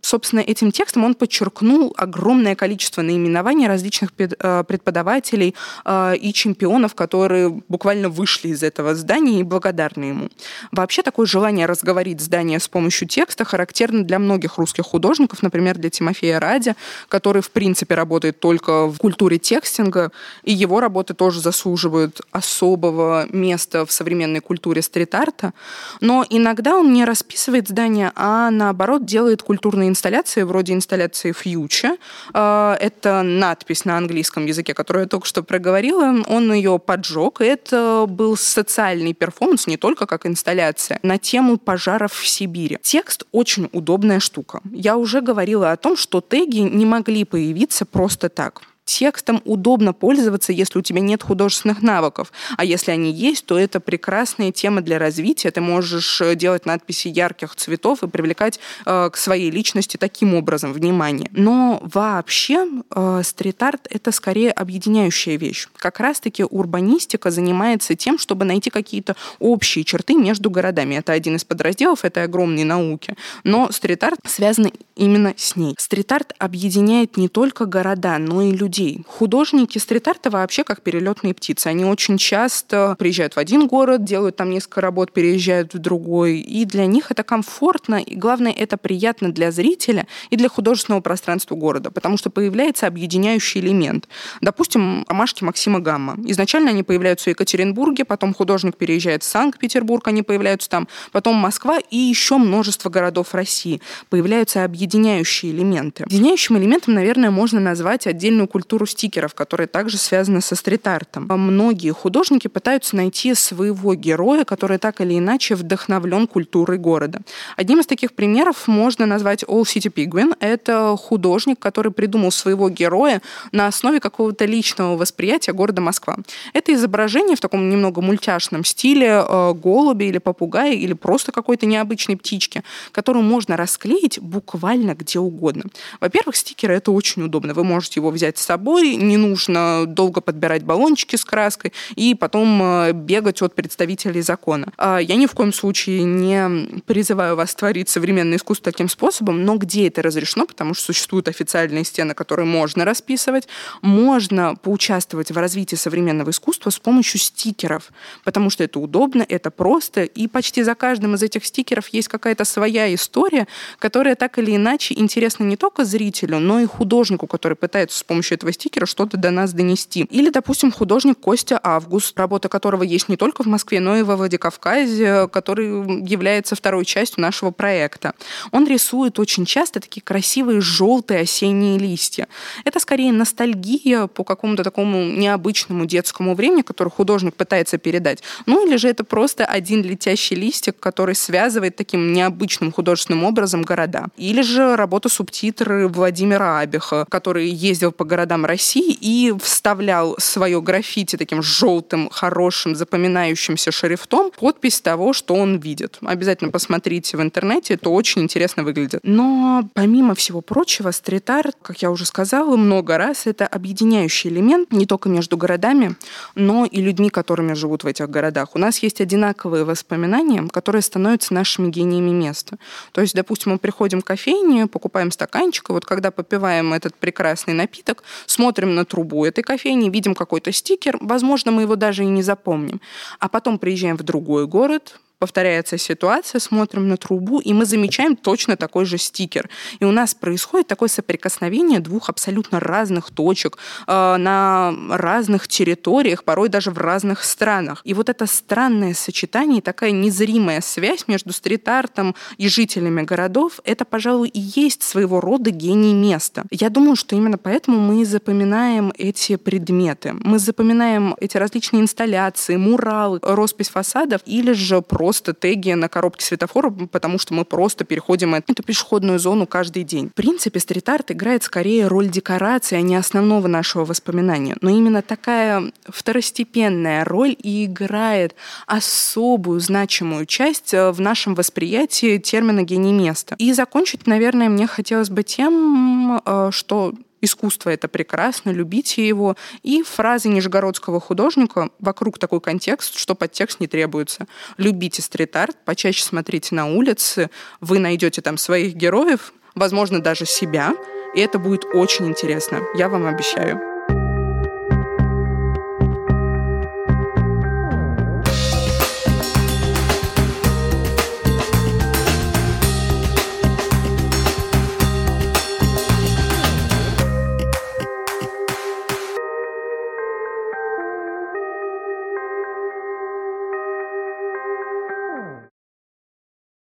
собственно, 0.04 0.40
этим 0.40 0.70
текстом 0.70 1.04
он 1.04 1.14
подчеркнул 1.14 1.94
огромное 1.96 2.54
количество 2.54 3.02
наименований 3.02 3.66
различных 3.66 4.10
э, 4.18 4.64
преподавателей 4.64 5.54
э, 5.84 6.16
и 6.16 6.32
чемпионов, 6.32 6.94
которые 6.94 7.48
буквально 7.68 8.08
вышли 8.10 8.48
из 8.48 8.62
этого 8.62 8.94
здания 8.94 9.40
и 9.40 9.42
благодарны 9.42 10.04
ему. 10.04 10.28
Вообще 10.72 11.02
такое 11.02 11.26
желание 11.26 11.66
разговорить 11.66 12.20
здание 12.20 12.60
с 12.60 12.68
помощью 12.68 13.08
текста 13.08 13.44
характерно 13.44 14.04
для 14.04 14.18
многих 14.18 14.58
русских 14.58 14.84
художников, 14.84 15.42
например, 15.42 15.78
для 15.78 15.88
Тимофея 15.88 16.38
Ради, 16.38 16.74
который, 17.08 17.40
в 17.40 17.50
принципе, 17.50 17.94
работает 17.94 18.38
только 18.40 18.86
в 18.86 18.98
культуре 18.98 19.38
текстинга, 19.38 20.12
и 20.42 20.52
его 20.52 20.80
работы 20.80 21.14
тоже 21.14 21.40
заслуживают 21.40 22.20
особого 22.30 23.26
места 23.30 23.86
в 23.86 23.92
современной 23.92 24.40
культуре 24.40 24.82
стрит-арта. 24.82 25.54
Но 26.00 26.26
иногда 26.28 26.76
он 26.76 26.92
не 26.92 27.04
расписывает 27.06 27.68
здание, 27.68 28.12
а 28.14 28.50
наоборот 28.50 29.06
делает 29.06 29.42
культурные 29.42 29.93
инсталляции, 29.94 30.42
вроде 30.42 30.72
инсталляции 30.72 31.32
Future. 31.32 31.98
А, 32.32 32.76
это 32.80 33.22
надпись 33.22 33.84
на 33.84 33.96
английском 33.96 34.46
языке, 34.46 34.74
которую 34.74 35.04
я 35.04 35.08
только 35.08 35.26
что 35.26 35.44
проговорила. 35.44 36.16
Он 36.26 36.52
ее 36.52 36.80
поджег. 36.80 37.40
Это 37.40 38.06
был 38.08 38.36
социальный 38.36 39.14
перформанс, 39.14 39.68
не 39.68 39.76
только 39.76 40.06
как 40.06 40.26
инсталляция, 40.26 40.98
на 41.02 41.18
тему 41.18 41.58
пожаров 41.58 42.12
в 42.12 42.26
Сибири. 42.26 42.78
Текст 42.82 43.24
очень 43.30 43.68
удобная 43.72 44.18
штука. 44.18 44.60
Я 44.72 44.96
уже 44.96 45.20
говорила 45.20 45.70
о 45.70 45.76
том, 45.76 45.96
что 45.96 46.20
теги 46.20 46.58
не 46.58 46.84
могли 46.84 47.24
появиться 47.24 47.86
просто 47.86 48.28
так 48.28 48.62
текстом 48.84 49.40
удобно 49.44 49.92
пользоваться, 49.92 50.52
если 50.52 50.78
у 50.78 50.82
тебя 50.82 51.00
нет 51.00 51.22
художественных 51.22 51.82
навыков. 51.82 52.32
А 52.56 52.64
если 52.64 52.90
они 52.90 53.10
есть, 53.12 53.46
то 53.46 53.58
это 53.58 53.80
прекрасная 53.80 54.52
тема 54.52 54.80
для 54.80 54.98
развития. 54.98 55.50
Ты 55.50 55.60
можешь 55.60 56.20
э, 56.20 56.34
делать 56.34 56.66
надписи 56.66 57.08
ярких 57.08 57.54
цветов 57.56 58.02
и 58.02 58.08
привлекать 58.08 58.60
э, 58.84 59.10
к 59.10 59.16
своей 59.16 59.50
личности 59.50 59.96
таким 59.96 60.34
образом 60.34 60.72
внимание. 60.72 61.30
Но 61.32 61.80
вообще 61.82 62.66
э, 62.94 63.22
стрит-арт— 63.24 63.86
это 63.90 64.12
скорее 64.12 64.50
объединяющая 64.50 65.36
вещь. 65.36 65.68
Как 65.76 66.00
раз-таки 66.00 66.44
урбанистика 66.44 67.30
занимается 67.30 67.94
тем, 67.94 68.18
чтобы 68.18 68.44
найти 68.44 68.70
какие-то 68.70 69.16
общие 69.38 69.84
черты 69.84 70.14
между 70.14 70.50
городами. 70.50 70.96
Это 70.96 71.12
один 71.12 71.36
из 71.36 71.44
подразделов 71.44 72.04
этой 72.04 72.24
огромной 72.24 72.64
науки. 72.64 73.14
Но 73.44 73.70
стрит-арт 73.72 74.18
связан 74.26 74.70
именно 74.94 75.34
с 75.36 75.56
ней. 75.56 75.74
Стрит-арт 75.78 76.34
объединяет 76.38 77.16
не 77.16 77.28
только 77.28 77.64
города, 77.64 78.18
но 78.18 78.42
и 78.42 78.52
людей 78.52 78.73
людей. 78.74 79.04
Художники 79.06 79.78
стрит-арта 79.78 80.30
вообще 80.30 80.64
как 80.64 80.82
перелетные 80.82 81.34
птицы. 81.34 81.68
Они 81.68 81.84
очень 81.84 82.18
часто 82.18 82.96
приезжают 82.98 83.34
в 83.34 83.38
один 83.38 83.66
город, 83.66 84.04
делают 84.04 84.36
там 84.36 84.50
несколько 84.50 84.80
работ, 84.80 85.12
переезжают 85.12 85.74
в 85.74 85.78
другой. 85.78 86.38
И 86.38 86.64
для 86.64 86.86
них 86.86 87.10
это 87.10 87.22
комфортно, 87.22 87.96
и 87.96 88.16
главное, 88.16 88.52
это 88.52 88.76
приятно 88.76 89.32
для 89.32 89.50
зрителя 89.50 90.06
и 90.30 90.36
для 90.36 90.48
художественного 90.48 91.00
пространства 91.00 91.54
города, 91.54 91.90
потому 91.90 92.16
что 92.16 92.30
появляется 92.30 92.86
объединяющий 92.86 93.60
элемент. 93.60 94.08
Допустим, 94.40 95.04
ромашки 95.08 95.44
Максима 95.44 95.78
Гамма. 95.78 96.16
Изначально 96.26 96.70
они 96.70 96.82
появляются 96.82 97.24
в 97.24 97.28
Екатеринбурге, 97.28 98.04
потом 98.04 98.34
художник 98.34 98.76
переезжает 98.76 99.22
в 99.22 99.26
Санкт-Петербург, 99.26 100.06
они 100.08 100.22
появляются 100.22 100.68
там, 100.68 100.88
потом 101.12 101.36
Москва 101.36 101.78
и 101.90 101.96
еще 101.96 102.38
множество 102.38 102.90
городов 102.90 103.34
России. 103.34 103.80
Появляются 104.10 104.64
объединяющие 104.64 105.52
элементы. 105.52 106.04
Объединяющим 106.04 106.58
элементом, 106.58 106.94
наверное, 106.94 107.30
можно 107.30 107.60
назвать 107.60 108.06
отдельную 108.06 108.48
культуру 108.48 108.63
культуру 108.64 108.86
стикеров, 108.86 109.34
которая 109.34 109.68
также 109.68 109.98
связана 109.98 110.40
со 110.40 110.56
стрит-артом. 110.56 111.26
Многие 111.28 111.90
художники 111.90 112.48
пытаются 112.48 112.96
найти 112.96 113.34
своего 113.34 113.94
героя, 113.94 114.44
который 114.44 114.78
так 114.78 115.02
или 115.02 115.18
иначе 115.18 115.54
вдохновлен 115.54 116.26
культурой 116.26 116.78
города. 116.78 117.20
Одним 117.58 117.80
из 117.80 117.86
таких 117.86 118.14
примеров 118.14 118.66
можно 118.66 119.04
назвать 119.04 119.42
All 119.44 119.64
City 119.64 119.92
Penguin. 119.92 120.34
Это 120.40 120.96
художник, 120.96 121.58
который 121.58 121.92
придумал 121.92 122.30
своего 122.30 122.70
героя 122.70 123.20
на 123.52 123.66
основе 123.66 124.00
какого-то 124.00 124.46
личного 124.46 124.96
восприятия 124.96 125.52
города 125.52 125.82
Москва. 125.82 126.16
Это 126.54 126.72
изображение 126.72 127.36
в 127.36 127.40
таком 127.40 127.68
немного 127.68 128.00
мультяшном 128.00 128.64
стиле 128.64 129.22
э, 129.28 129.52
голуби 129.52 130.04
или 130.04 130.18
попугая 130.18 130.72
или 130.72 130.94
просто 130.94 131.32
какой-то 131.32 131.66
необычной 131.66 132.16
птички, 132.16 132.62
которую 132.92 133.24
можно 133.24 133.58
расклеить 133.58 134.18
буквально 134.20 134.94
где 134.94 135.18
угодно. 135.18 135.64
Во-первых, 136.00 136.34
стикеры— 136.36 136.74
это 136.76 136.92
очень 136.92 137.22
удобно. 137.22 137.52
Вы 137.52 137.64
можете 137.64 138.00
его 138.00 138.10
взять 138.10 138.38
с 138.38 138.53
собой, 138.54 138.94
не 138.94 139.16
нужно 139.16 139.84
долго 139.84 140.20
подбирать 140.20 140.62
баллончики 140.62 141.16
с 141.16 141.24
краской 141.24 141.72
и 141.96 142.14
потом 142.14 142.62
э, 142.62 142.92
бегать 142.92 143.42
от 143.42 143.56
представителей 143.56 144.22
закона. 144.22 144.72
А 144.78 144.98
я 144.98 145.16
ни 145.16 145.26
в 145.26 145.32
коем 145.32 145.52
случае 145.52 146.04
не 146.04 146.80
призываю 146.86 147.34
вас 147.34 147.52
творить 147.54 147.88
современное 147.88 148.38
искусство 148.38 148.70
таким 148.70 148.88
способом, 148.88 149.44
но 149.44 149.56
где 149.56 149.88
это 149.88 150.02
разрешено, 150.02 150.46
потому 150.46 150.74
что 150.74 150.84
существуют 150.84 151.26
официальные 151.26 151.84
стены, 151.84 152.14
которые 152.14 152.46
можно 152.46 152.84
расписывать, 152.84 153.48
можно 153.82 154.54
поучаствовать 154.54 155.32
в 155.32 155.36
развитии 155.36 155.74
современного 155.76 156.30
искусства 156.30 156.70
с 156.70 156.78
помощью 156.78 157.18
стикеров, 157.18 157.90
потому 158.22 158.50
что 158.50 158.62
это 158.62 158.78
удобно, 158.78 159.26
это 159.28 159.50
просто, 159.50 160.04
и 160.04 160.28
почти 160.28 160.62
за 160.62 160.76
каждым 160.76 161.16
из 161.16 161.22
этих 161.24 161.44
стикеров 161.44 161.88
есть 161.88 162.06
какая-то 162.06 162.44
своя 162.44 162.94
история, 162.94 163.48
которая 163.80 164.14
так 164.14 164.38
или 164.38 164.54
иначе 164.54 164.94
интересна 164.96 165.42
не 165.42 165.56
только 165.56 165.84
зрителю, 165.84 166.38
но 166.38 166.60
и 166.60 166.66
художнику, 166.66 167.26
который 167.26 167.56
пытается 167.56 167.98
с 167.98 168.04
помощью 168.04 168.36
этого 168.36 168.43
стикера 168.52 168.86
что-то 168.86 169.16
до 169.16 169.30
нас 169.30 169.52
донести. 169.52 170.02
Или, 170.10 170.30
допустим, 170.30 170.72
художник 170.72 171.18
Костя 171.18 171.58
Август, 171.62 172.18
работа 172.18 172.48
которого 172.48 172.82
есть 172.82 173.08
не 173.08 173.16
только 173.16 173.42
в 173.42 173.46
Москве, 173.46 173.80
но 173.80 173.96
и 173.96 174.02
во 174.02 174.16
Владикавказе, 174.16 175.28
который 175.28 175.66
является 176.04 176.54
второй 176.56 176.84
частью 176.84 177.22
нашего 177.22 177.50
проекта. 177.50 178.14
Он 178.50 178.66
рисует 178.66 179.18
очень 179.18 179.44
часто 179.46 179.80
такие 179.80 180.02
красивые 180.02 180.60
желтые 180.60 181.20
осенние 181.20 181.78
листья. 181.78 182.28
Это 182.64 182.80
скорее 182.80 183.12
ностальгия 183.12 184.06
по 184.06 184.24
какому-то 184.24 184.64
такому 184.64 185.04
необычному 185.04 185.86
детскому 185.86 186.34
времени, 186.34 186.62
которое 186.62 186.90
художник 186.90 187.34
пытается 187.34 187.78
передать. 187.78 188.22
Ну 188.46 188.66
или 188.66 188.76
же 188.76 188.88
это 188.88 189.04
просто 189.04 189.44
один 189.44 189.82
летящий 189.82 190.36
листик, 190.36 190.78
который 190.78 191.14
связывает 191.14 191.76
таким 191.76 192.12
необычным 192.12 192.72
художественным 192.72 193.24
образом 193.24 193.62
города. 193.62 194.06
Или 194.16 194.42
же 194.42 194.76
работа 194.76 195.08
субтитры 195.08 195.88
Владимира 195.88 196.58
Абиха, 196.58 197.06
который 197.08 197.48
ездил 197.48 197.92
по 197.92 198.04
городам 198.04 198.33
России 198.42 198.96
и 198.98 199.34
вставлял 199.38 200.16
свое 200.18 200.62
граффити 200.62 201.16
таким 201.16 201.42
желтым, 201.42 202.08
хорошим, 202.10 202.74
запоминающимся 202.74 203.70
шрифтом 203.70 204.30
подпись 204.30 204.80
того, 204.80 205.12
что 205.12 205.34
он 205.34 205.58
видит. 205.58 205.98
Обязательно 206.00 206.50
посмотрите 206.50 207.16
в 207.16 207.22
интернете, 207.22 207.74
это 207.74 207.90
очень 207.90 208.22
интересно 208.22 208.64
выглядит. 208.64 209.00
Но 209.02 209.68
помимо 209.74 210.14
всего 210.14 210.40
прочего, 210.40 210.90
стрит-арт, 210.90 211.56
как 211.60 211.82
я 211.82 211.90
уже 211.90 212.06
сказала 212.06 212.56
много 212.56 212.96
раз, 212.96 213.26
это 213.26 213.46
объединяющий 213.46 214.30
элемент 214.30 214.72
не 214.72 214.86
только 214.86 215.08
между 215.08 215.36
городами, 215.36 215.96
но 216.34 216.64
и 216.64 216.80
людьми, 216.80 217.10
которыми 217.10 217.52
живут 217.52 217.84
в 217.84 217.86
этих 217.86 218.08
городах. 218.08 218.54
У 218.54 218.58
нас 218.58 218.78
есть 218.78 219.00
одинаковые 219.00 219.64
воспоминания, 219.64 220.48
которые 220.48 220.82
становятся 220.82 221.34
нашими 221.34 221.70
гениями 221.70 222.10
места. 222.10 222.56
То 222.92 223.00
есть, 223.00 223.14
допустим, 223.14 223.52
мы 223.52 223.58
приходим 223.58 224.00
в 224.00 224.04
кофейню, 224.04 224.68
покупаем 224.68 225.10
стаканчик, 225.10 225.70
и 225.70 225.72
вот 225.72 225.84
когда 225.84 226.10
попиваем 226.10 226.72
этот 226.72 226.94
прекрасный 226.94 227.54
напиток, 227.54 228.02
смотрим 228.26 228.74
на 228.74 228.84
трубу 228.84 229.24
этой 229.24 229.42
кофейни, 229.42 229.90
видим 229.90 230.14
какой-то 230.14 230.52
стикер, 230.52 230.98
возможно, 231.00 231.52
мы 231.52 231.62
его 231.62 231.76
даже 231.76 232.04
и 232.04 232.06
не 232.06 232.22
запомним. 232.22 232.80
А 233.18 233.28
потом 233.28 233.58
приезжаем 233.58 233.96
в 233.96 234.02
другой 234.02 234.46
город, 234.46 234.98
повторяется 235.18 235.78
ситуация, 235.78 236.38
смотрим 236.38 236.88
на 236.88 236.96
трубу, 236.96 237.40
и 237.40 237.52
мы 237.52 237.64
замечаем 237.64 238.16
точно 238.16 238.56
такой 238.56 238.84
же 238.84 238.98
стикер. 238.98 239.48
И 239.80 239.84
у 239.84 239.90
нас 239.90 240.14
происходит 240.14 240.66
такое 240.66 240.88
соприкосновение 240.88 241.80
двух 241.80 242.08
абсолютно 242.08 242.60
разных 242.60 243.10
точек 243.10 243.58
э, 243.86 244.16
на 244.16 244.74
разных 244.90 245.48
территориях, 245.48 246.24
порой 246.24 246.48
даже 246.48 246.70
в 246.70 246.78
разных 246.78 247.24
странах. 247.24 247.80
И 247.84 247.94
вот 247.94 248.08
это 248.08 248.26
странное 248.26 248.94
сочетание, 248.94 249.62
такая 249.62 249.92
незримая 249.92 250.60
связь 250.60 251.08
между 251.08 251.32
стрит-артом 251.32 252.14
и 252.36 252.48
жителями 252.48 253.02
городов, 253.02 253.60
это, 253.64 253.84
пожалуй, 253.84 254.28
и 254.28 254.40
есть 254.40 254.82
своего 254.82 255.20
рода 255.20 255.50
гений 255.50 255.94
места. 255.94 256.44
Я 256.50 256.68
думаю, 256.68 256.96
что 256.96 257.16
именно 257.16 257.38
поэтому 257.38 257.78
мы 257.78 258.04
запоминаем 258.04 258.92
эти 258.98 259.36
предметы. 259.36 260.14
Мы 260.20 260.38
запоминаем 260.38 261.16
эти 261.20 261.36
различные 261.36 261.82
инсталляции, 261.82 262.56
муралы, 262.56 263.20
роспись 263.22 263.68
фасадов 263.68 264.20
или 264.26 264.52
же 264.52 264.82
просто 264.82 265.03
просто 265.04 265.34
теги 265.34 265.70
на 265.72 265.90
коробке 265.90 266.24
светофора, 266.24 266.70
потому 266.70 267.18
что 267.18 267.34
мы 267.34 267.44
просто 267.44 267.84
переходим 267.84 268.34
эту 268.34 268.62
пешеходную 268.62 269.18
зону 269.18 269.46
каждый 269.46 269.84
день. 269.84 270.08
В 270.08 270.14
принципе, 270.14 270.58
стрит-арт 270.58 271.10
играет 271.10 271.42
скорее 271.42 271.88
роль 271.88 272.08
декорации, 272.08 272.76
а 272.78 272.80
не 272.80 272.96
основного 272.96 273.46
нашего 273.46 273.84
воспоминания. 273.84 274.56
Но 274.62 274.70
именно 274.70 275.02
такая 275.02 275.72
второстепенная 275.86 277.04
роль 277.04 277.36
и 277.38 277.66
играет 277.66 278.34
особую 278.66 279.60
значимую 279.60 280.24
часть 280.24 280.72
э, 280.72 280.90
в 280.90 281.02
нашем 281.02 281.34
восприятии 281.34 282.16
термина 282.16 282.62
«гений 282.62 282.94
места». 282.94 283.34
И 283.36 283.52
закончить, 283.52 284.06
наверное, 284.06 284.48
мне 284.48 284.66
хотелось 284.66 285.10
бы 285.10 285.22
тем, 285.22 286.22
э, 286.24 286.48
что 286.50 286.94
искусство 287.24 287.70
это 287.70 287.88
прекрасно, 287.88 288.50
любите 288.50 289.06
его. 289.06 289.36
И 289.62 289.82
фразы 289.82 290.28
нижегородского 290.28 291.00
художника 291.00 291.70
вокруг 291.78 292.18
такой 292.18 292.40
контекст, 292.40 292.96
что 292.96 293.14
подтекст 293.14 293.60
не 293.60 293.66
требуется. 293.66 294.26
Любите 294.56 295.02
стрит-арт, 295.02 295.56
почаще 295.64 296.04
смотрите 296.04 296.54
на 296.54 296.66
улицы, 296.66 297.30
вы 297.60 297.78
найдете 297.78 298.22
там 298.22 298.38
своих 298.38 298.74
героев, 298.74 299.32
возможно, 299.54 300.00
даже 300.00 300.26
себя, 300.26 300.74
и 301.14 301.20
это 301.20 301.38
будет 301.38 301.64
очень 301.64 302.08
интересно, 302.08 302.62
я 302.74 302.88
вам 302.88 303.06
обещаю. 303.06 303.73